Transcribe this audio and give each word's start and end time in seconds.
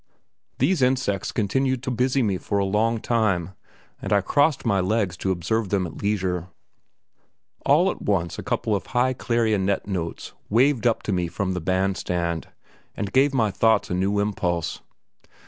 These 0.57 0.81
insects 0.81 1.31
continued 1.31 1.83
to 1.83 1.91
busy 1.91 2.23
me 2.23 2.39
for 2.39 2.57
a 2.57 2.65
long 2.65 2.99
time, 2.99 3.51
and 4.01 4.11
I 4.11 4.21
crossed 4.21 4.65
my 4.65 4.79
legs 4.79 5.15
to 5.17 5.29
observe 5.29 5.69
them 5.69 5.85
at 5.85 6.01
leisure. 6.01 6.47
All 7.67 7.91
at 7.91 8.01
once 8.01 8.39
a 8.39 8.43
couple 8.43 8.75
of 8.75 8.87
high 8.97 9.13
clarionet 9.13 9.85
notes 9.85 10.33
waved 10.49 10.87
up 10.87 11.03
to 11.03 11.11
me 11.13 11.27
from 11.27 11.51
the 11.53 11.61
bandstand, 11.61 12.47
and 12.97 13.13
gave 13.13 13.31
my 13.31 13.51
thoughts 13.51 13.91
a 13.91 13.93
new 13.93 14.17
impulse. 14.17 14.81